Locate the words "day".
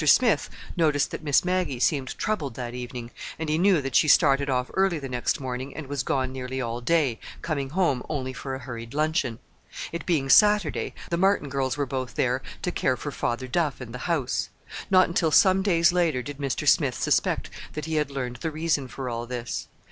6.80-7.18